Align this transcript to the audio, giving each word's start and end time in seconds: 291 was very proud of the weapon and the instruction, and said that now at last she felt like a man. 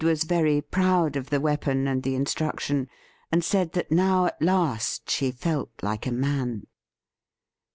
291 0.01 0.11
was 0.11 0.23
very 0.47 0.61
proud 0.61 1.15
of 1.15 1.29
the 1.29 1.39
weapon 1.39 1.87
and 1.87 2.01
the 2.01 2.15
instruction, 2.15 2.89
and 3.31 3.43
said 3.43 3.73
that 3.73 3.91
now 3.91 4.25
at 4.25 4.41
last 4.41 5.07
she 5.11 5.29
felt 5.29 5.69
like 5.83 6.07
a 6.07 6.11
man. 6.11 6.65